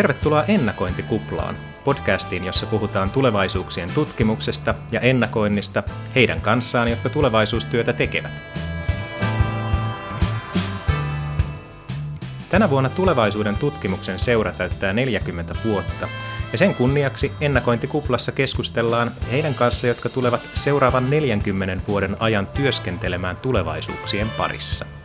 [0.00, 5.82] Tervetuloa Ennakointikuplaan, podcastiin, jossa puhutaan tulevaisuuksien tutkimuksesta ja ennakoinnista
[6.14, 8.30] heidän kanssaan, jotka tulevaisuustyötä tekevät.
[12.50, 16.08] Tänä vuonna tulevaisuuden tutkimuksen seura täyttää 40 vuotta,
[16.52, 24.30] ja sen kunniaksi Ennakointikuplassa keskustellaan heidän kanssa, jotka tulevat seuraavan 40 vuoden ajan työskentelemään tulevaisuuksien
[24.30, 24.99] parissa.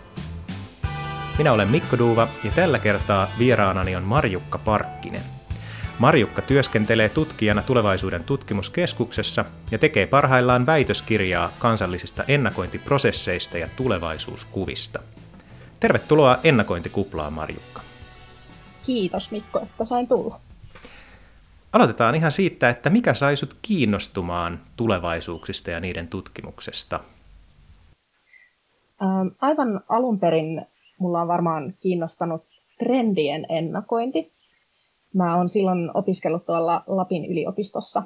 [1.37, 5.21] Minä olen Mikko Duuva ja tällä kertaa vieraanani on Marjukka Parkkinen.
[5.99, 14.99] Marjukka työskentelee tutkijana tulevaisuuden tutkimuskeskuksessa ja tekee parhaillaan väitöskirjaa kansallisista ennakointiprosesseista ja tulevaisuuskuvista.
[15.79, 17.81] Tervetuloa ennakointikuplaan, Marjukka.
[18.85, 20.39] Kiitos Mikko, että sain tulla.
[21.73, 26.99] Aloitetaan ihan siitä, että mikä sai sut kiinnostumaan tulevaisuuksista ja niiden tutkimuksesta?
[29.41, 30.65] Aivan alun perin
[30.99, 32.43] mulla on varmaan kiinnostanut
[32.79, 34.33] trendien ennakointi.
[35.13, 38.03] Mä oon silloin opiskellut tuolla Lapin yliopistossa.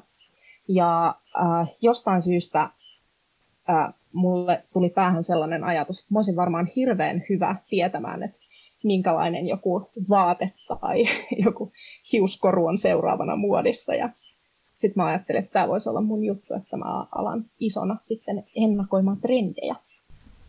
[0.67, 2.61] Ja äh, jostain syystä
[3.69, 8.37] äh, mulle tuli päähän sellainen ajatus, että mä olisin varmaan hirveän hyvä tietämään, että
[8.83, 11.03] minkälainen joku vaate tai
[11.45, 11.71] joku
[12.11, 13.95] hiuskoru on seuraavana muodissa.
[13.95, 14.09] Ja
[14.75, 19.21] sitten mä ajattelin, että tämä voisi olla mun juttu, että mä alan isona sitten ennakoimaan
[19.21, 19.75] trendejä.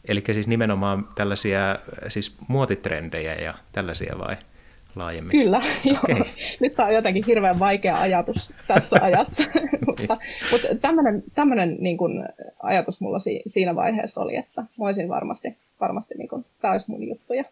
[0.09, 4.37] Eli siis nimenomaan tällaisia siis muotitrendejä ja tällaisia vai
[4.97, 5.31] laajemmin?
[5.31, 6.17] Kyllä, okay.
[6.17, 6.27] joo.
[6.61, 9.43] Nyt tämä on jotenkin hirveän vaikea ajatus tässä ajassa.
[9.87, 10.17] mutta
[10.53, 12.29] mutta tämmöinen, tämmöinen niin kuin
[12.63, 16.91] ajatus mulla si, siinä vaiheessa oli, että mä olisin varmasti, varmasti niin kuin, tämä olisi
[16.91, 17.45] mun juttuja.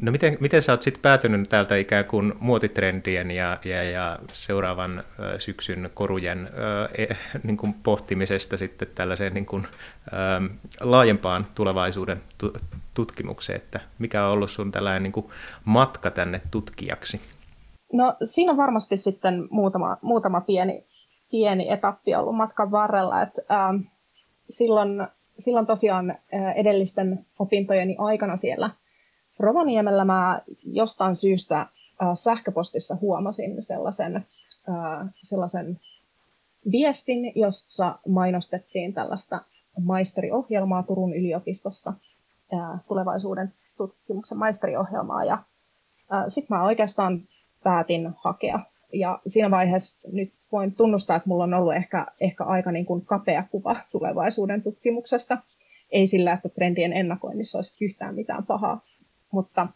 [0.00, 5.04] No miten, miten sä oot sitten päätynyt täältä ikään kuin muotitrendien ja, ja, ja seuraavan
[5.38, 6.50] syksyn korujen
[6.98, 9.66] e, niin kuin pohtimisesta sitten tällaiseen niin kuin,
[10.06, 10.48] ö,
[10.80, 12.52] laajempaan tulevaisuuden tu-
[12.94, 15.26] tutkimukseen, että mikä on ollut sun tällainen niin kuin
[15.64, 17.20] matka tänne tutkijaksi?
[17.92, 20.84] No siinä on varmasti sitten muutama, muutama pieni,
[21.30, 23.76] pieni etappi ollut matkan varrella, että ähm,
[24.50, 25.06] silloin,
[25.38, 26.18] silloin tosiaan
[26.56, 28.70] edellisten opintojeni aikana siellä–
[29.38, 31.68] Rovaniemellä mä jostain syystä äh,
[32.14, 34.26] sähköpostissa huomasin sellaisen,
[35.22, 35.80] sellaisen
[36.72, 39.40] viestin, jossa mainostettiin tällaista
[39.80, 41.92] maisteriohjelmaa Turun yliopistossa,
[42.88, 45.24] tulevaisuuden tutkimuksen maisteriohjelmaa.
[45.24, 45.42] Ja
[46.28, 47.22] sitten mä oikeastaan
[47.64, 48.60] päätin hakea.
[48.92, 53.04] Ja siinä vaiheessa nyt voin tunnustaa, että mulla on ollut ehkä, ehkä aika niin kuin
[53.06, 55.38] kapea kuva tulevaisuuden tutkimuksesta.
[55.90, 58.80] Ei sillä, että trendien ennakoinnissa olisi yhtään mitään pahaa,
[59.30, 59.66] mutta,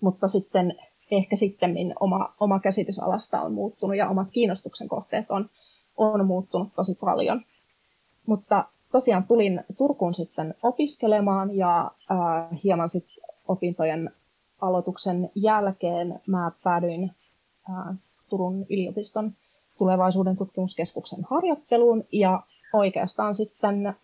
[0.00, 0.74] mutta sitten
[1.10, 5.50] ehkä sitten oma, oma käsitys alasta on muuttunut ja omat kiinnostuksen kohteet on,
[5.96, 7.42] on muuttunut tosi paljon.
[8.26, 14.10] Mutta tosiaan tulin Turkuun sitten opiskelemaan ja äh, hieman sitten opintojen
[14.60, 17.10] aloituksen jälkeen mä päädyin
[17.70, 17.96] äh,
[18.28, 19.32] Turun yliopiston
[19.78, 22.42] tulevaisuuden tutkimuskeskuksen harjoitteluun ja
[22.72, 23.94] oikeastaan sitten äh,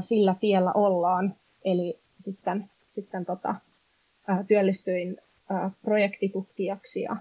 [0.00, 1.34] sillä tiellä ollaan.
[1.64, 3.54] Eli sitten, sitten tota,
[4.48, 5.16] työllistyin
[5.82, 7.16] projektitutkijaksi ja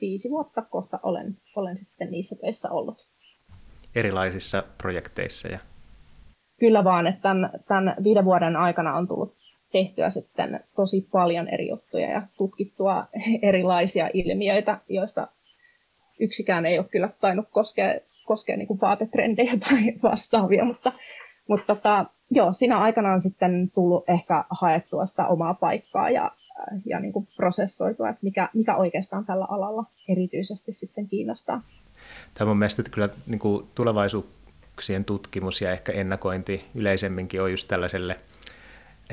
[0.00, 3.06] viisi vuotta kohta olen, olen sitten niissä töissä ollut.
[3.94, 5.48] Erilaisissa projekteissa?
[5.48, 5.58] Ja...
[6.60, 9.34] Kyllä vaan, että tämän, tämän viiden vuoden aikana on tullut
[9.72, 13.06] tehtyä sitten tosi paljon eri juttuja ja tutkittua
[13.48, 15.28] erilaisia ilmiöitä, joista
[16.20, 17.94] yksikään ei ole kyllä tainnut koskea,
[18.24, 20.92] koskea niin kuin vaatetrendejä tai vastaavia, mutta,
[21.48, 26.30] mutta tota, joo, siinä aikana on sitten tullut ehkä haettua sitä omaa paikkaa ja,
[26.84, 31.62] ja niin kuin prosessoitua, että mikä, mikä oikeastaan tällä alalla erityisesti sitten kiinnostaa.
[32.34, 38.16] Tämä on mielestäni kyllä niin kuin tulevaisuuksien tutkimus ja ehkä ennakointi yleisemminkin on just tällaiselle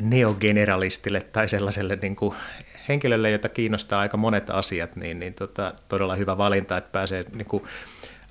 [0.02, 2.36] neogeneralistille tai sellaiselle niin kuin
[2.88, 7.46] henkilölle, jota kiinnostaa aika monet asiat, niin, niin tota, todella hyvä valinta, että pääsee niin
[7.46, 7.64] kuin,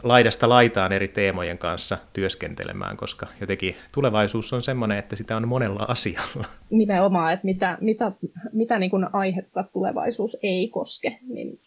[0.05, 5.85] laidasta laitaan eri teemojen kanssa työskentelemään, koska jotenkin tulevaisuus on semmoinen, että sitä on monella
[5.89, 6.45] asialla.
[6.71, 8.13] Nimenomaan, että mitä, mitä,
[8.53, 11.61] mitä niin kuin aihetta tulevaisuus ei koske, niin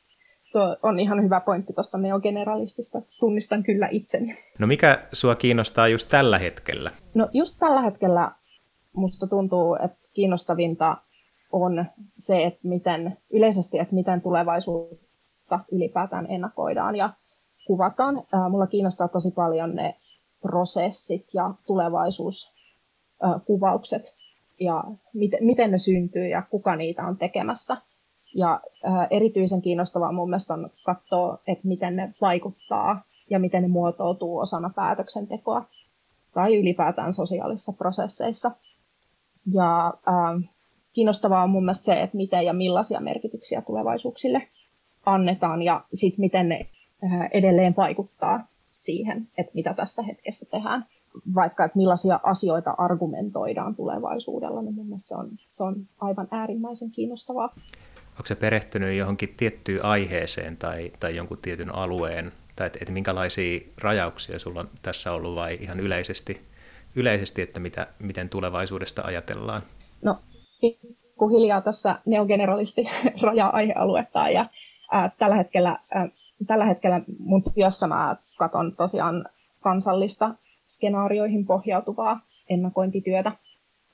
[0.51, 3.01] tuo on ihan hyvä pointti tuosta neogeneralistista.
[3.19, 4.35] Tunnistan kyllä itseni.
[4.59, 6.91] No mikä sua kiinnostaa just tällä hetkellä?
[7.13, 8.31] No just tällä hetkellä
[8.95, 10.97] musta tuntuu, että kiinnostavinta
[11.51, 11.85] on
[12.17, 17.09] se, että miten yleisesti, että miten tulevaisuutta ylipäätään ennakoidaan ja
[17.67, 18.23] kuvataan.
[18.49, 19.95] Mulla kiinnostaa tosi paljon ne
[20.41, 24.15] prosessit ja tulevaisuuskuvaukset
[24.59, 24.83] ja
[25.13, 27.77] miten, miten ne syntyy ja kuka niitä on tekemässä.
[28.35, 28.61] Ja
[29.09, 34.71] erityisen kiinnostavaa mun mielestä on katsoa, että miten ne vaikuttaa ja miten ne muotoutuu osana
[34.75, 35.65] päätöksentekoa
[36.33, 38.51] tai ylipäätään sosiaalisissa prosesseissa.
[39.53, 39.93] Ja
[40.93, 44.47] kiinnostavaa on mun mielestä se, että miten ja millaisia merkityksiä tulevaisuuksille
[45.05, 46.69] annetaan ja sitten miten ne
[47.31, 48.47] edelleen vaikuttaa
[48.77, 50.85] siihen, että mitä tässä hetkessä tehdään.
[51.35, 56.91] Vaikka, että millaisia asioita argumentoidaan tulevaisuudella, niin mun mielestä se on, se on aivan äärimmäisen
[56.91, 57.53] kiinnostavaa.
[58.11, 63.59] Onko se perehtynyt johonkin tiettyyn aiheeseen tai, tai jonkun tietyn alueen, tai että, että minkälaisia
[63.81, 66.41] rajauksia sulla on tässä ollut vai ihan yleisesti,
[66.95, 69.61] yleisesti että mitä, miten tulevaisuudesta ajatellaan?
[70.01, 70.19] No,
[70.61, 72.85] pikkuhiljaa tässä neogeneralisti
[73.21, 74.45] rajaa aihealuetta ja
[74.91, 76.09] ää, tällä hetkellä ää,
[76.48, 79.25] tällä hetkellä mun työssä mä katson tosiaan
[79.62, 80.36] kansallista
[80.66, 82.19] skenaarioihin pohjautuvaa
[82.50, 83.31] ennakointityötä,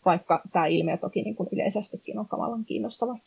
[0.06, 3.18] vaikka tämä ilmiö toki niin kuin yleisestikin on kamalan kiinnostava.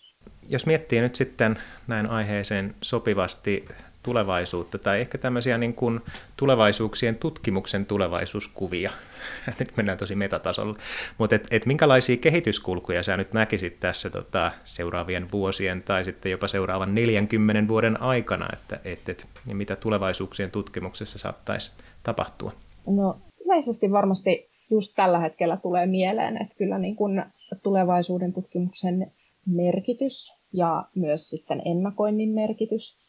[0.48, 3.68] Jos miettii nyt sitten näin aiheeseen sopivasti
[4.06, 6.00] tulevaisuutta tai ehkä tämmöisiä niin kuin
[6.36, 8.90] tulevaisuuksien tutkimuksen tulevaisuuskuvia.
[9.58, 10.78] Nyt mennään tosi metatasolla.
[11.18, 16.48] Mutta et, et minkälaisia kehityskulkuja sä nyt näkisit tässä tota, seuraavien vuosien tai sitten jopa
[16.48, 21.72] seuraavan 40 vuoden aikana, että et, et, mitä tulevaisuuksien tutkimuksessa saattaisi
[22.02, 22.52] tapahtua?
[22.86, 27.24] No yleisesti varmasti just tällä hetkellä tulee mieleen, että kyllä niin kuin
[27.62, 29.12] tulevaisuuden tutkimuksen
[29.46, 33.05] merkitys ja myös sitten ennakoinnin merkitys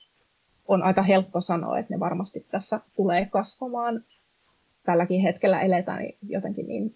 [0.67, 4.03] on aika helppo sanoa, että ne varmasti tässä tulee kasvamaan.
[4.85, 6.93] Tälläkin hetkellä eletään jotenkin niin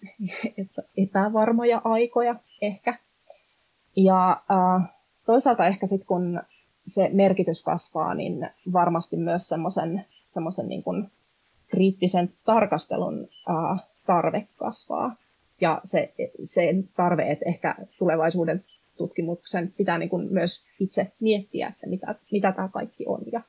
[0.96, 2.98] epävarmoja aikoja ehkä.
[3.96, 4.42] Ja
[5.26, 6.40] toisaalta ehkä sitten kun
[6.86, 10.84] se merkitys kasvaa, niin varmasti myös semmoisen niin
[11.68, 13.28] kriittisen tarkastelun
[14.06, 15.16] tarve kasvaa.
[15.60, 18.64] Ja se, se tarve, että ehkä tulevaisuuden
[18.96, 23.40] tutkimuksen pitää niin kuin myös itse miettiä, että mitä, mitä tämä kaikki on ja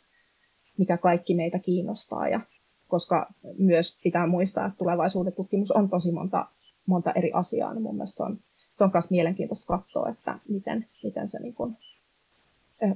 [0.78, 2.28] mikä kaikki meitä kiinnostaa.
[2.28, 2.40] Ja
[2.88, 3.28] koska
[3.58, 6.48] myös pitää muistaa, että tulevaisuuden tutkimus on tosi monta,
[6.86, 8.38] monta eri asiaa, niin mun mielestä se on,
[8.74, 11.78] se on myös mielenkiintoista katsoa, että miten, miten se niin kuin,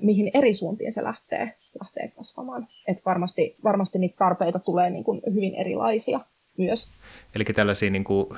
[0.02, 2.68] mihin eri suuntiin se lähtee, lähtee kasvamaan.
[2.88, 6.20] Et varmasti, varmasti niitä tarpeita tulee niin kuin hyvin erilaisia
[6.58, 6.90] myös.
[7.36, 8.38] Eli tällaisia, niin kuin,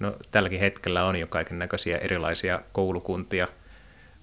[0.00, 3.48] no, tälläkin hetkellä on jo kaiken näköisiä erilaisia koulukuntia.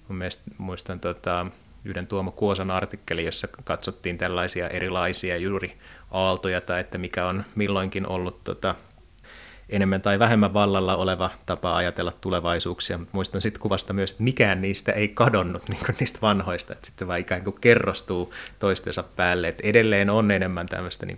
[0.08, 1.46] Mun mielestä muistan tota,
[1.84, 5.78] yhden Tuomo Kuosan artikkeli, jossa katsottiin tällaisia erilaisia juuri
[6.10, 8.74] aaltoja tai että mikä on milloinkin ollut tota,
[9.68, 14.62] enemmän tai vähemmän vallalla oleva tapa ajatella tulevaisuuksia, mutta muistan sitten kuvasta myös, että mikään
[14.62, 19.48] niistä ei kadonnut niin kuin niistä vanhoista, että sitten vaan ikään kuin kerrostuu toistensa päälle,
[19.48, 21.16] että edelleen on enemmän tämmöistä niin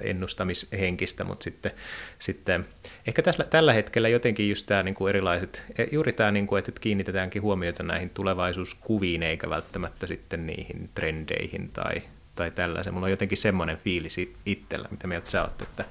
[0.00, 1.72] ennustamishenkistä, mutta sitten,
[2.18, 2.66] sitten
[3.06, 6.58] ehkä tässä, tällä hetkellä jotenkin just tämä niin kuin erilaiset, e, juuri tämä, niin kuin,
[6.58, 12.02] että kiinnitetäänkin huomiota näihin tulevaisuuskuviin, eikä välttämättä sitten niihin trendeihin tai,
[12.34, 12.94] tai tällaisen.
[12.94, 14.16] Mulla on jotenkin semmoinen fiilis
[14.46, 15.84] itsellä, mitä mieltä sä oot, että,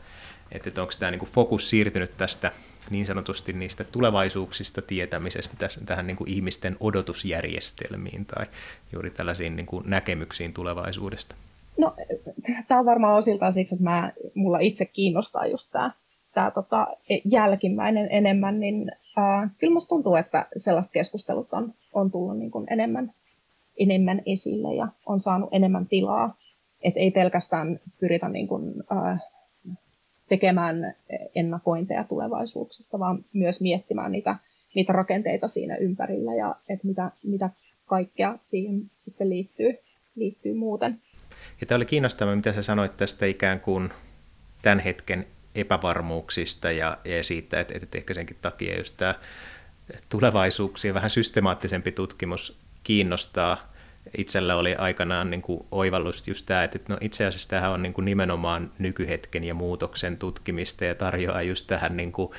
[0.51, 2.51] että, että onko tämä niin kuin fokus siirtynyt tästä
[2.89, 8.45] niin sanotusti niistä tulevaisuuksista tietämisestä tässä, tähän niin kuin ihmisten odotusjärjestelmiin tai
[8.93, 11.35] juuri tällaisiin niin kuin näkemyksiin tulevaisuudesta?
[11.77, 11.95] No,
[12.67, 15.91] tämä on varmaan osiltaan siksi, että mä, mulla itse kiinnostaa just tämä,
[16.33, 16.87] tämä tota,
[17.25, 22.67] jälkimmäinen enemmän, niin ää, kyllä musta tuntuu, että sellaiset keskustelut on, on tullut niin kuin
[22.69, 23.13] enemmän,
[23.77, 26.35] enemmän esille ja on saanut enemmän tilaa.
[26.83, 29.19] Että ei pelkästään pyritä niin kuin, ää,
[30.31, 30.95] tekemään
[31.35, 34.35] ennakointeja tulevaisuuksista, vaan myös miettimään niitä,
[34.75, 37.49] niitä rakenteita siinä ympärillä ja että mitä, mitä
[37.85, 39.77] kaikkea siihen sitten liittyy,
[40.15, 41.01] liittyy muuten.
[41.61, 43.89] Ja tämä oli kiinnostavaa, mitä sä sanoit tästä ikään kuin
[44.61, 49.15] tämän hetken epävarmuuksista ja, ja siitä, että, että ehkä senkin takia just tämä
[50.09, 53.70] tulevaisuuksien vähän systemaattisempi tutkimus kiinnostaa
[54.17, 57.93] itsellä oli aikanaan niin kuin oivallus just tämä, että no itse asiassa tämähän on niin
[57.93, 62.31] kuin nimenomaan nykyhetken ja muutoksen tutkimista ja tarjoaa just tähän, niin kuin,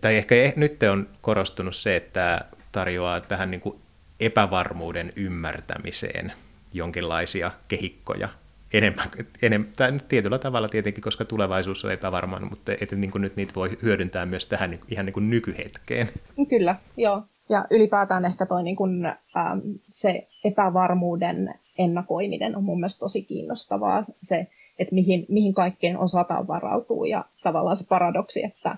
[0.00, 2.40] tai ehkä eh, nyt on korostunut se, että
[2.72, 3.78] tarjoaa tähän niin kuin
[4.20, 6.32] epävarmuuden ymmärtämiseen
[6.72, 8.28] jonkinlaisia kehikkoja
[8.72, 9.08] enemmän,
[9.42, 13.54] enemmän tai tietyllä tavalla tietenkin, koska tulevaisuus on epävarma, mutta että niin kuin nyt niitä
[13.54, 16.08] voi hyödyntää myös tähän ihan niin kuin nykyhetkeen.
[16.48, 17.22] Kyllä, joo.
[17.52, 24.04] Ja ylipäätään ehkä toi niin kun, ähm, se epävarmuuden ennakoiminen on mun mielestä tosi kiinnostavaa.
[24.22, 24.46] Se,
[24.78, 28.76] että mihin, mihin kaikkeen osataan varautua ja tavallaan se paradoksi, että,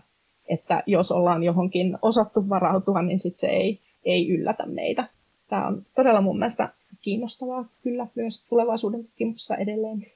[0.49, 5.09] että jos ollaan johonkin osattu varautua, niin sit se ei, ei yllätä meitä.
[5.49, 6.69] Tämä on todella mun mielestä
[7.01, 10.07] kiinnostavaa kyllä myös tulevaisuuden tutkimuksessa edelleen.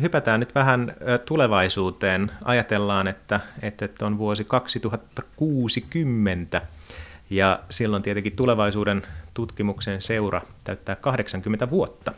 [0.00, 0.94] Hypätään nyt vähän
[1.26, 2.30] tulevaisuuteen.
[2.44, 6.60] Ajatellaan, että, että on vuosi 2060
[7.30, 9.02] ja silloin tietenkin tulevaisuuden
[9.34, 12.12] tutkimuksen seura täyttää 80 vuotta.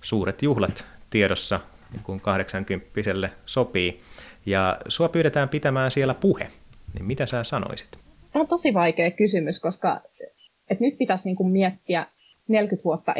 [0.00, 1.60] Suuret juhlat tiedossa,
[1.92, 4.00] niin kuin 80 sopii.
[4.46, 6.50] Ja sua pyydetään pitämään siellä puhe.
[6.94, 7.98] Niin mitä sä sanoisit?
[8.32, 10.00] Tämä on tosi vaikea kysymys, koska
[10.70, 12.06] että nyt pitäisi niin kuin miettiä
[12.52, 13.14] 40 vuotta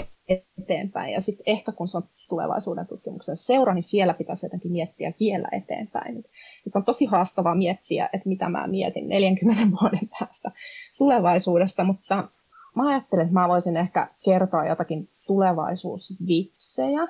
[0.58, 1.12] eteenpäin.
[1.12, 5.48] Ja sitten ehkä kun se on tulevaisuuden tutkimuksen seura, niin siellä pitäisi jotenkin miettiä vielä
[5.52, 6.14] eteenpäin.
[6.14, 6.26] Nyt,
[6.74, 10.50] on tosi haastavaa miettiä, että mitä mä mietin 40 vuoden päästä
[10.98, 12.28] tulevaisuudesta, mutta
[12.74, 17.08] mä ajattelin, että mä voisin ehkä kertoa jotakin tulevaisuusvitsejä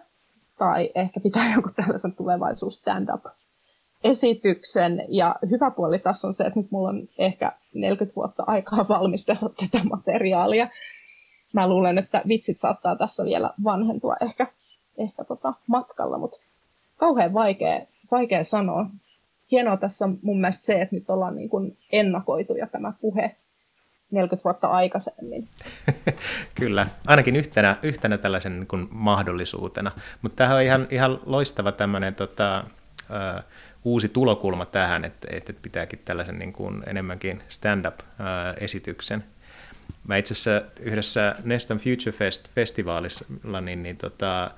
[0.59, 3.25] tai ehkä pitää joku tällaisen tulevaisuus stand-up
[4.05, 5.05] esityksen.
[5.09, 9.51] Ja hyvä puoli tässä on se, että nyt mulla on ehkä 40 vuotta aikaa valmistella
[9.61, 10.69] tätä materiaalia.
[11.53, 14.47] Mä luulen, että vitsit saattaa tässä vielä vanhentua ehkä,
[14.99, 16.39] ehkä tota matkalla, mutta
[16.97, 18.87] kauhean vaikea, vaikea sanoa.
[19.51, 23.37] Hienoa tässä on mun mielestä se, että nyt ollaan niin kuin ennakoitu ja tämä puhe
[24.11, 25.49] 40 vuotta aikaisemmin.
[26.61, 29.93] Kyllä, ainakin yhtenä, yhtenä tällaisen niin kuin mahdollisuutena.
[30.23, 32.65] Mutta tämähän on ihan, ihan loistava tämmöinen tota,
[33.11, 33.43] uh,
[33.85, 39.25] uusi tulokulma tähän, että, että pitääkin tällaisen niin kuin enemmänkin stand-up-esityksen.
[40.07, 43.25] Mä itse asiassa yhdessä Nestan Future Fest-festivaalissa
[43.61, 44.51] niin, niin tota,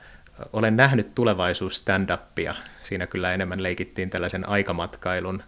[0.53, 2.55] olen nähnyt tulevaisuus stand-upia.
[2.83, 5.43] Siinä kyllä enemmän leikittiin tällaisen aikamatkailun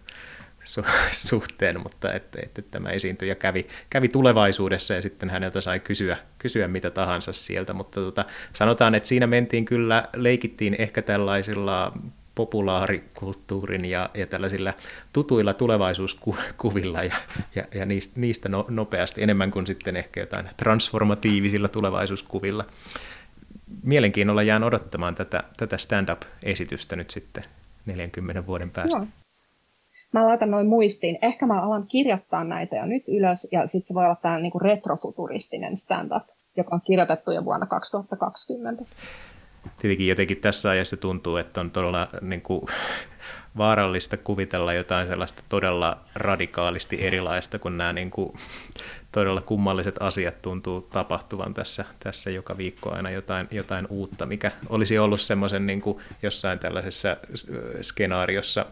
[0.63, 6.17] su- suhteen, mutta että, että tämä esiintyjä kävi, kävi tulevaisuudessa ja sitten häneltä sai kysyä,
[6.37, 11.93] kysyä mitä tahansa sieltä, mutta tota, sanotaan, että siinä mentiin kyllä, leikittiin ehkä tällaisilla
[12.35, 14.73] populaarikulttuurin ja, ja tällaisilla
[15.13, 17.15] tutuilla tulevaisuuskuvilla ja,
[17.55, 22.65] ja, ja niistä, niistä no, nopeasti enemmän kuin sitten ehkä jotain transformatiivisilla tulevaisuuskuvilla.
[23.83, 27.43] Mielenkiinnolla jään odottamaan tätä, tätä stand-up-esitystä nyt sitten
[27.85, 28.97] 40 vuoden päästä.
[28.97, 29.07] Joo.
[30.11, 31.17] Mä laitan noin muistiin.
[31.21, 34.59] Ehkä mä alan kirjoittaa näitä jo nyt ylös, ja sitten se voi olla tämä niinku
[34.59, 38.83] retrofuturistinen stand-up, joka on kirjoitettu jo vuonna 2020
[39.77, 42.65] tietenkin jotenkin tässä ajassa tuntuu, että on todella niin kuin,
[43.57, 48.37] vaarallista kuvitella jotain sellaista todella radikaalisti erilaista, kun nämä niin kuin,
[49.11, 54.97] todella kummalliset asiat tuntuu tapahtuvan tässä, tässä joka viikko aina jotain, jotain uutta, mikä olisi
[54.97, 57.17] ollut semmoisen niin kuin jossain tällaisessa
[57.81, 58.65] skenaariossa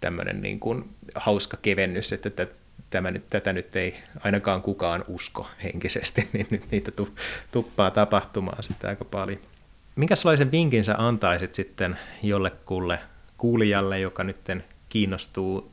[0.00, 2.46] tämmöinen niin kuin hauska kevennys, että
[2.90, 6.92] tämä nyt, tätä nyt ei ainakaan kukaan usko henkisesti, niin nyt niitä
[7.52, 9.40] tuppaa tapahtumaan sitä aika paljon.
[9.96, 12.98] Minkälaisen vinkin sä antaisit sitten jollekulle
[13.38, 14.36] kuulijalle, joka nyt
[14.88, 15.72] kiinnostuu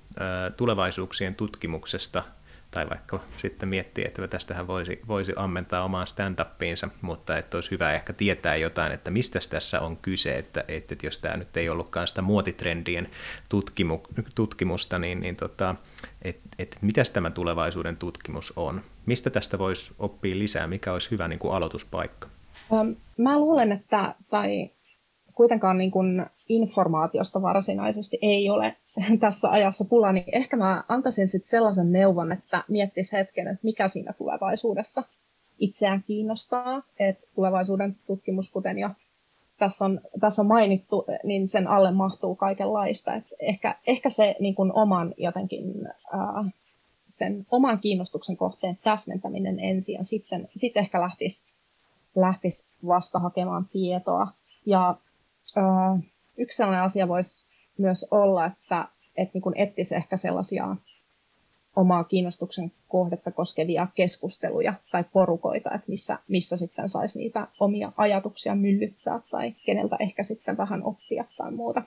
[0.58, 2.24] tulevaisuuksien tutkimuksesta,
[2.72, 7.94] tai vaikka sitten miettii, että tästähän voisi, voisi ammentaa omaan stand-upiinsa, mutta että olisi hyvä
[7.94, 12.08] ehkä tietää jotain, että mistä tässä on kyse, että, että jos tämä nyt ei ollutkaan
[12.08, 13.10] sitä muotitrendien
[13.50, 14.00] tutkimu,
[14.36, 15.76] tutkimusta, niin, niin tota,
[16.22, 18.82] että et, mitä tämä tulevaisuuden tutkimus on?
[19.06, 20.68] Mistä tästä voisi oppia lisää?
[20.68, 22.33] Mikä olisi hyvä niin kuin aloituspaikka?
[23.18, 24.70] Mä luulen, että tai
[25.34, 28.76] kuitenkaan niin kuin informaatiosta varsinaisesti ei ole
[29.20, 33.88] tässä ajassa pula, niin ehkä mä antaisin sitten sellaisen neuvon, että miettisi hetken, että mikä
[33.88, 35.04] siinä tulevaisuudessa
[35.60, 36.84] itseään kiinnostaa.
[37.00, 38.90] Että tulevaisuuden tutkimus, kuten jo
[39.58, 43.16] tässä on, tässä on mainittu, niin sen alle mahtuu kaikenlaista.
[43.16, 46.46] Et ehkä, ehkä se niin kuin oman jotenkin, ää,
[47.10, 51.53] sen oman kiinnostuksen kohteen täsmentäminen ensin ja sitten, sitten ehkä lähtisi
[52.16, 54.28] lähtisi vasta hakemaan tietoa.
[54.66, 54.96] Ja
[55.58, 55.62] ö,
[56.38, 60.76] yksi sellainen asia voisi myös olla, että et niin etsisi ehkä sellaisia
[61.76, 68.56] omaa kiinnostuksen kohdetta koskevia keskusteluja tai porukoita, että missä, missä sitten saisi niitä omia ajatuksia
[68.56, 71.82] myllyttää tai keneltä ehkä sitten vähän oppia tai muuta.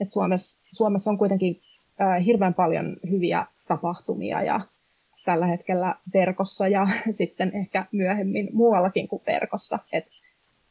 [0.00, 1.60] Et Suomessa, Suomessa on kuitenkin
[2.00, 4.60] äh, hirveän paljon hyviä tapahtumia ja
[5.30, 9.78] tällä hetkellä verkossa ja sitten ehkä myöhemmin muuallakin kuin verkossa.
[9.92, 10.04] Et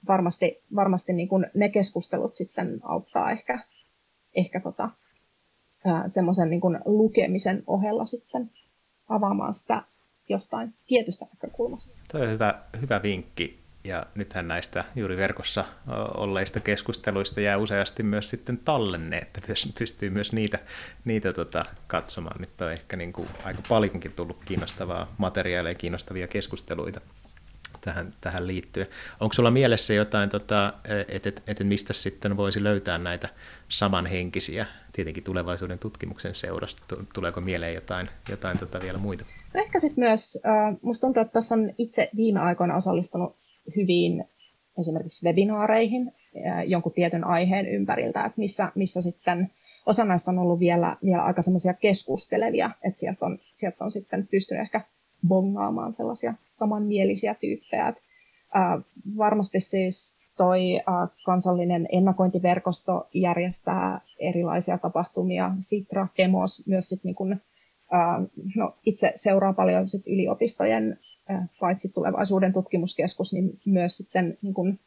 [0.08, 3.60] varmasti varmasti niin kuin ne keskustelut sitten auttaa ehkä,
[4.36, 4.89] ehkä tota,
[6.08, 8.51] semmoisen niin lukemisen ohella sitten
[9.10, 9.84] avaamaan sitä
[10.30, 11.96] jostain tietystä näkökulmasta.
[12.12, 15.66] Tuo on hyvä, hyvä vinkki ja nythän näistä juuri verkossa
[16.18, 19.42] olleista keskusteluista jää useasti myös sitten tallenne, että
[19.80, 20.60] pystyy myös niitä,
[21.06, 22.40] niitä tota, katsomaan.
[22.40, 27.02] Nyt on ehkä niin kuin aika paljonkin tullut kiinnostavaa materiaalia ja kiinnostavia keskusteluita
[27.82, 28.88] tähän, tähän liittyen.
[29.20, 30.74] Onko sulla mielessä jotain, tota,
[31.08, 33.30] että et, et mistä sitten voisi löytää näitä
[33.70, 36.96] samanhenkisiä, tietenkin tulevaisuuden tutkimuksen seurasta?
[37.14, 39.26] Tuleeko mieleen jotain, jotain tota vielä muita?
[39.56, 43.38] Ehkä sitten myös, äh, musta tuntuu, että tässä on itse viime aikoina osallistunut
[43.76, 44.26] hyviin
[44.80, 46.12] esimerkiksi webinaareihin
[46.68, 49.52] jonkun tietyn aiheen ympäriltä, että missä, missä sitten
[49.86, 54.28] osa näistä on ollut vielä, vielä aika semmoisia keskustelevia, että sieltä on, sieltä on sitten
[54.28, 54.82] pystynyt ehkä
[55.28, 57.94] bongaamaan sellaisia samanmielisiä tyyppejä.
[58.54, 58.82] Ää,
[59.18, 67.42] varmasti siis toi ää, kansallinen ennakointiverkosto järjestää erilaisia tapahtumia, Sitra, Kemos, myös sit niin kun,
[67.92, 68.22] ää,
[68.56, 71.00] no, itse seuraa paljon sit yliopistojen
[71.60, 74.80] paitsi tulevaisuuden tutkimuskeskus, niin myös sitten niin kuin,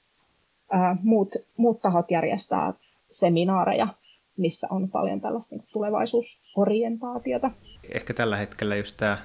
[1.02, 2.72] muut, muut tahot järjestää
[3.10, 3.88] seminaareja,
[4.36, 7.50] missä on paljon tällaista niin tulevaisuusorientaatiota.
[7.94, 9.18] Ehkä tällä hetkellä just tämä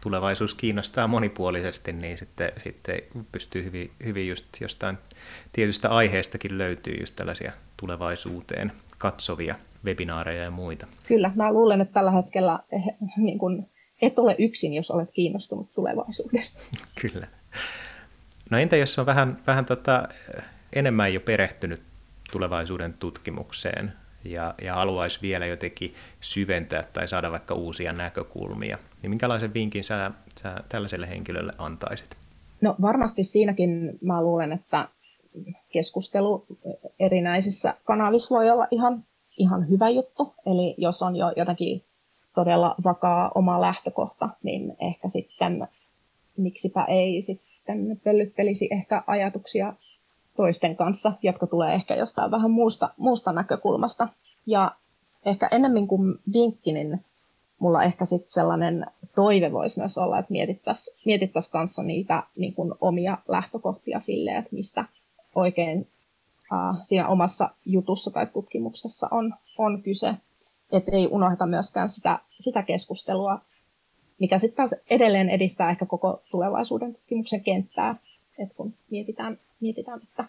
[0.00, 2.98] tulevaisuus kiinnostaa monipuolisesti, niin sitten, sitten
[3.32, 4.98] pystyy hyvin, hyvin just jostain
[5.52, 9.54] tietystä aiheestakin löytyy just tällaisia tulevaisuuteen katsovia
[9.84, 10.86] webinaareja ja muita.
[11.08, 12.82] Kyllä, mä luulen, että tällä hetkellä eh,
[13.16, 13.66] niin kun,
[14.02, 16.60] et ole yksin, jos olet kiinnostunut tulevaisuudesta.
[17.00, 17.26] Kyllä.
[18.50, 20.08] No entä jos on vähän, vähän tota,
[20.72, 21.80] enemmän jo perehtynyt
[22.32, 23.92] tulevaisuuden tutkimukseen
[24.24, 30.10] ja, ja haluaisi vielä jotenkin syventää tai saada vaikka uusia näkökulmia, niin minkälaisen vinkin sä,
[30.42, 32.16] sä tällaiselle henkilölle antaisit?
[32.60, 34.88] No varmasti siinäkin mä luulen, että
[35.72, 36.46] keskustelu
[37.00, 39.04] erinäisissä kanavissa voi olla ihan,
[39.38, 40.34] ihan hyvä juttu.
[40.46, 41.84] Eli jos on jo jotakin
[42.34, 45.68] todella vakaa oma lähtökohta, niin ehkä sitten
[46.36, 49.72] miksipä ei sitten pöllyttelisi ehkä ajatuksia
[50.36, 54.08] toisten kanssa, jotka tulee ehkä jostain vähän muusta, muusta näkökulmasta.
[54.46, 54.72] Ja
[55.26, 57.04] ehkä ennemmin kuin vinkki, niin
[57.58, 62.74] mulla ehkä sitten sellainen toive voisi myös olla, että mietittäisiin mietittäisi kanssa niitä niin kuin
[62.80, 64.84] omia lähtökohtia silleen, että mistä
[65.34, 65.88] oikein
[66.52, 70.14] uh, siinä omassa jutussa tai tutkimuksessa on, on kyse.
[70.74, 73.40] Että ei unohda myöskään sitä, sitä keskustelua,
[74.18, 77.96] mikä sitten taas edelleen edistää ehkä koko tulevaisuuden tutkimuksen kenttää,
[78.38, 80.24] että kun mietitään, mietitään että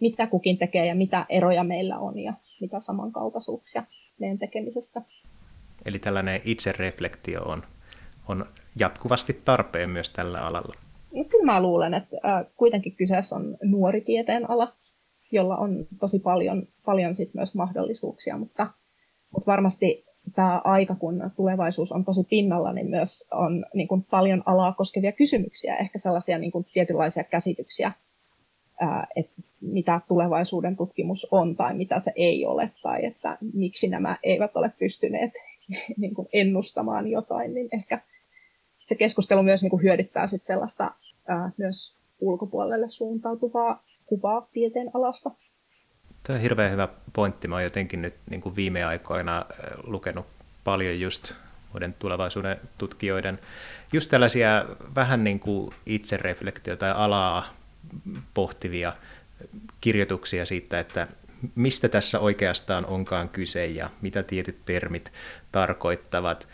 [0.00, 3.82] mitä kukin tekee ja mitä eroja meillä on ja mitä samankaltaisuuksia
[4.20, 5.02] meidän tekemisessä.
[5.84, 7.62] Eli tällainen itsereflektio on,
[8.28, 8.46] on
[8.78, 10.74] jatkuvasti tarpeen myös tällä alalla.
[11.14, 14.72] No, kyllä mä luulen, että äh, kuitenkin kyseessä on nuori tieteen ala,
[15.32, 18.66] jolla on tosi paljon, paljon sit myös mahdollisuuksia, mutta,
[19.32, 24.42] mutta varmasti tämä aika, kun tulevaisuus on tosi pinnalla, niin myös on niin kuin paljon
[24.46, 27.92] alaa koskevia kysymyksiä, ehkä sellaisia niin kuin tietynlaisia käsityksiä,
[29.16, 34.56] että mitä tulevaisuuden tutkimus on tai mitä se ei ole, tai että miksi nämä eivät
[34.56, 35.32] ole pystyneet
[36.00, 38.00] niin kuin ennustamaan jotain, niin ehkä
[38.78, 40.90] se keskustelu myös niin kuin hyödyttää sit sellaista
[41.56, 45.30] myös ulkopuolelle suuntautuvaa kuvaa tieteen alasta.
[46.22, 47.48] Tämä on hirveän hyvä pointti.
[47.48, 49.44] Mä oon jotenkin nyt niin kuin viime aikoina
[49.84, 50.26] lukenut
[50.64, 51.32] paljon just
[51.72, 53.38] muiden tulevaisuuden tutkijoiden
[53.92, 57.54] just tällaisia vähän niin kuin itsereflektio tai alaa
[58.34, 58.92] pohtivia
[59.80, 61.08] kirjoituksia siitä, että
[61.54, 65.12] mistä tässä oikeastaan onkaan kyse ja mitä tietyt termit
[65.52, 66.48] tarkoittavat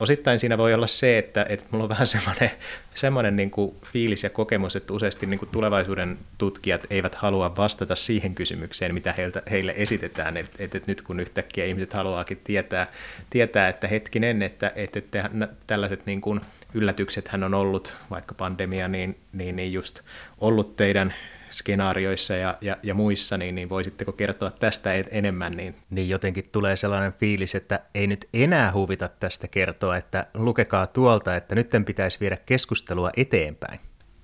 [0.00, 2.50] osittain siinä voi olla se, että, että mulla on vähän semmoinen,
[2.94, 7.96] semmoinen niin kuin fiilis ja kokemus, että useasti niin kuin tulevaisuuden tutkijat eivät halua vastata
[7.96, 10.36] siihen kysymykseen, mitä heiltä, heille esitetään.
[10.36, 12.86] Että, että nyt kun yhtäkkiä ihmiset haluaakin tietää,
[13.30, 15.30] tietää että hetkinen, että, että, että
[15.66, 16.40] tällaiset niin kuin
[16.74, 20.00] yllätyksethän on ollut, vaikka pandemia, niin, niin, niin just
[20.40, 21.14] ollut teidän
[21.52, 26.76] skenaarioissa ja, ja, ja muissa, niin, niin voisitteko kertoa tästä enemmän, niin, niin jotenkin tulee
[26.76, 32.20] sellainen fiilis, että ei nyt enää huvita tästä kertoa, että lukekaa tuolta, että nyt pitäisi
[32.20, 33.80] viedä keskustelua eteenpäin.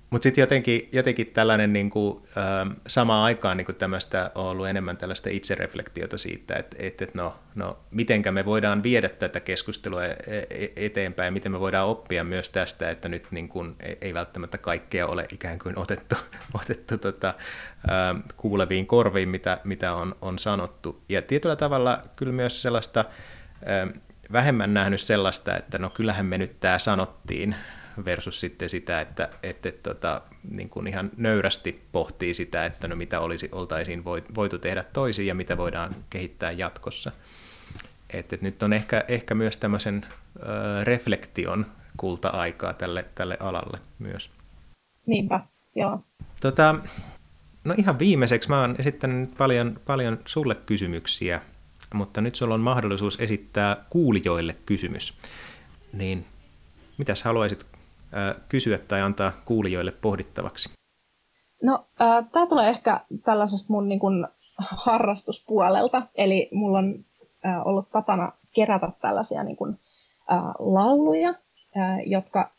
[0.09, 4.97] Mutta sitten jotenkin, jotenkin tällainen niin kuin, äh, samaan aikaan niin tämmöistä on ollut enemmän
[4.97, 10.15] tällaista itsereflektiota siitä, että, että no, no, mitenkä me voidaan viedä tätä keskustelua e,
[10.49, 15.07] e, eteenpäin, miten me voidaan oppia myös tästä, että nyt niin kuin, ei välttämättä kaikkea
[15.07, 16.15] ole ikään kuin otettu,
[16.61, 17.33] otettu tota,
[17.89, 21.03] äh, kuuleviin korviin, mitä, mitä on, on sanottu.
[21.09, 22.99] Ja tietyllä tavalla kyllä myös sellaista,
[23.69, 23.89] äh,
[24.31, 27.55] vähemmän nähnyt sellaista, että no kyllähän me nyt tämä sanottiin,
[28.05, 30.21] versus sitten sitä, että, että tota,
[30.51, 34.03] niin kuin ihan nöyrästi pohtii sitä, että no mitä olisi, oltaisiin
[34.35, 37.11] voitu tehdä toisin ja mitä voidaan kehittää jatkossa.
[38.09, 41.65] Että, että nyt on ehkä, ehkä myös tämmöisen ö, reflektion
[41.97, 44.31] kulta-aikaa tälle, tälle alalle myös.
[45.05, 45.39] Niinpä,
[45.75, 46.03] joo.
[46.41, 46.75] Tota,
[47.63, 51.41] no ihan viimeiseksi mä oon esittänyt paljon, paljon sulle kysymyksiä,
[51.93, 55.19] mutta nyt sulla on mahdollisuus esittää kuulijoille kysymys.
[55.93, 56.25] Niin
[56.97, 57.65] mitäs haluaisit
[58.49, 60.69] kysyä tai antaa kuulijoille pohdittavaksi?
[61.63, 64.27] No, äh, tämä tulee ehkä tällaisesta mun niin kun,
[64.59, 66.01] harrastuspuolelta.
[66.15, 67.05] Eli mulla on
[67.45, 69.77] äh, ollut tapana kerätä tällaisia niin kun,
[70.31, 71.29] äh, lauluja,
[71.77, 72.51] äh, jotka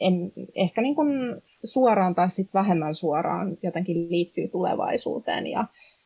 [0.00, 5.46] en, ehkä niin kun, suoraan tai sit vähemmän suoraan jotenkin liittyy tulevaisuuteen.
[5.46, 5.64] Ja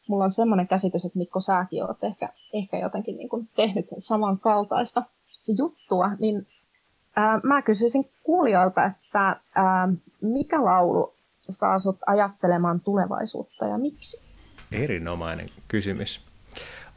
[0.08, 5.02] mulla on semmoinen käsitys, että Mikko säkin olet ehkä, ehkä jotenkin niin kun, tehnyt samankaltaista
[5.58, 6.46] juttua, niin
[7.16, 9.88] Ää, mä kysyisin kuulijoilta, että ää,
[10.20, 11.14] mikä laulu
[11.50, 14.22] saa sut ajattelemaan tulevaisuutta ja miksi?
[14.72, 16.20] Erinomainen kysymys.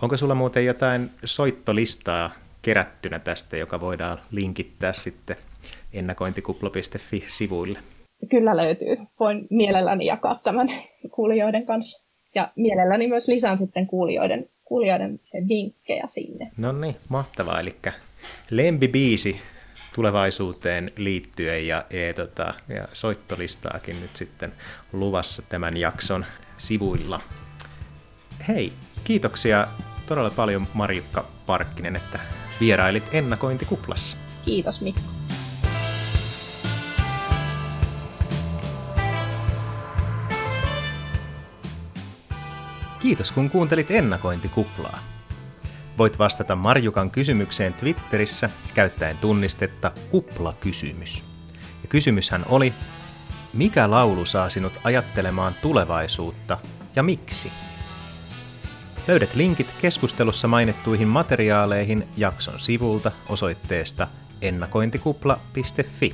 [0.01, 5.35] Onko sulla muuten jotain soittolistaa kerättynä tästä, joka voidaan linkittää sitten
[5.93, 7.79] ennakointikuplo.fi-sivuille?
[8.29, 8.97] kyllä löytyy.
[9.19, 10.67] Voin mielelläni jakaa tämän
[11.15, 12.05] kuulijoiden kanssa.
[12.35, 16.51] Ja mielelläni myös lisään sitten kuulijoiden, kuulijoiden vinkkejä sinne.
[16.57, 17.59] No niin, mahtavaa.
[17.59, 17.75] Eli
[18.51, 19.41] lempibiisi
[19.95, 24.53] tulevaisuuteen liittyen ja, ja, tota, ja soittolistaakin nyt sitten
[24.93, 26.25] luvassa tämän jakson
[26.57, 27.21] sivuilla.
[28.47, 29.67] Hei, kiitoksia
[30.07, 32.19] todella paljon Marjukka Parkkinen, että
[32.59, 34.17] vierailit ennakointikuplassa.
[34.45, 35.01] Kiitos Mikko.
[42.99, 45.14] Kiitos kun kuuntelit ennakointikuplaa.
[45.97, 51.23] Voit vastata Marjukan kysymykseen Twitterissä käyttäen tunnistetta kuplakysymys.
[51.81, 52.73] Ja kysymyshän oli,
[53.53, 56.57] mikä laulu saa sinut ajattelemaan tulevaisuutta
[56.95, 57.51] ja miksi?
[59.07, 64.07] Löydät linkit keskustelussa mainittuihin materiaaleihin jakson sivulta osoitteesta
[64.41, 66.13] ennakointikupla.fi.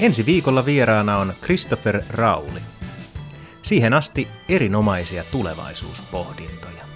[0.00, 2.60] Ensi viikolla vieraana on Christopher Rauli.
[3.62, 6.89] Siihen asti erinomaisia tulevaisuuspohdintoja.